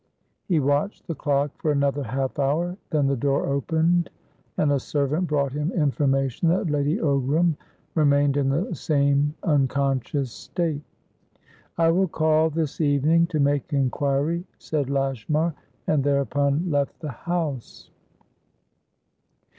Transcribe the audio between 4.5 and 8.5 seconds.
and a servant brought him information that Lady Ogram remained in